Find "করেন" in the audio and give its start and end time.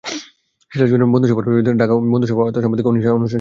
3.15-3.29